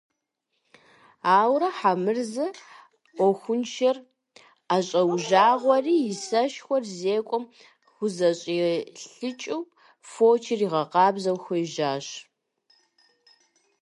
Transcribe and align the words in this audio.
Ауэрэ 1.37 1.69
Хьэмырзэ 1.77 2.47
Ӏуэхуншэныр 3.15 3.97
ӀэщӀэужагъуэри, 4.67 5.95
и 6.09 6.13
сэшхуэр 6.25 6.83
зекӀуэм 6.99 7.43
хузэщӀилъыкӀыу, 7.91 9.61
фочыр 10.09 10.59
игъэкъабзэу 10.65 11.37
хуежьащ. 11.43 12.07